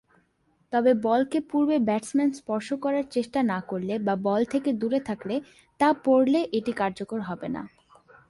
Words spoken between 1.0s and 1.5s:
বলকে